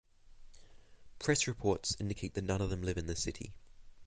Press 1.19 1.45
reports 1.45 1.95
indicate 1.99 2.33
that 2.33 2.43
none 2.43 2.59
of 2.59 2.71
them 2.71 2.81
live 2.81 2.97
in 2.97 3.05
the 3.05 3.15
city. 3.15 3.53